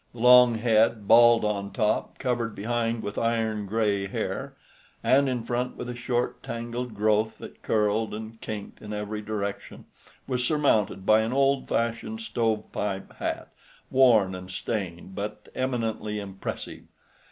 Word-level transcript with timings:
The 0.13 0.19
long 0.19 0.55
head, 0.55 1.07
bald 1.07 1.45
on 1.45 1.69
top, 1.71 2.17
covered 2.17 2.55
behind 2.55 3.03
with 3.03 3.19
iron 3.19 3.67
gray 3.67 4.07
hair, 4.07 4.55
and 5.03 5.29
in 5.29 5.43
front 5.43 5.77
with 5.77 5.87
a 5.89 5.95
short 5.95 6.41
tangled 6.41 6.95
growth 6.95 7.37
that 7.37 7.61
curled 7.61 8.11
and 8.15 8.41
kinked 8.41 8.81
in 8.81 8.93
every 8.93 9.21
direction, 9.21 9.85
was 10.27 10.43
surmounted 10.43 11.05
by 11.05 11.19
an 11.21 11.33
old 11.33 11.67
fashioned 11.67 12.21
stove 12.21 12.71
pipe 12.71 13.13
hat, 13.17 13.49
worn 13.91 14.33
and 14.33 14.49
stained, 14.49 15.13
but 15.13 15.47
eminently 15.53 16.19
impressive. 16.19 16.85